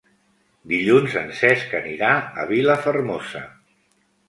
[0.71, 2.11] Dilluns en Cesc anirà
[2.45, 3.47] a Vilafermosa.